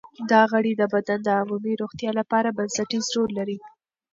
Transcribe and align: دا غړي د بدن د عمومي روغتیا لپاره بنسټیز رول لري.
دا 0.31 0.41
غړي 0.51 0.73
د 0.77 0.83
بدن 0.93 1.19
د 1.23 1.29
عمومي 1.39 1.73
روغتیا 1.81 2.11
لپاره 2.19 2.55
بنسټیز 2.57 3.05
رول 3.15 3.31
لري. 3.39 3.57